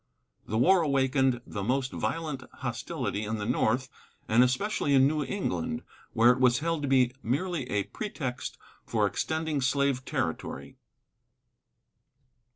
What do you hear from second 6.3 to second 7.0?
it was held to